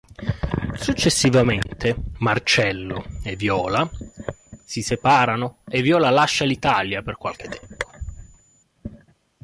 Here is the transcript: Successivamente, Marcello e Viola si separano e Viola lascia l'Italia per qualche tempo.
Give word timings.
Successivamente, 0.79 1.95
Marcello 2.21 3.05
e 3.23 3.35
Viola 3.35 3.87
si 4.63 4.81
separano 4.81 5.59
e 5.69 5.83
Viola 5.83 6.09
lascia 6.09 6.43
l'Italia 6.43 7.03
per 7.03 7.17
qualche 7.17 7.47
tempo. 7.47 7.89